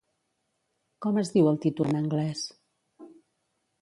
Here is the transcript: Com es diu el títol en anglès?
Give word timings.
Com 1.05 1.21
es 1.23 1.31
diu 1.35 1.49
el 1.51 1.61
títol 1.67 1.91
en 1.93 1.99
anglès? 2.03 2.43